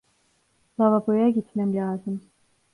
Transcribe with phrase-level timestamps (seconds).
[0.79, 2.21] Lavaboya gitmem lazım.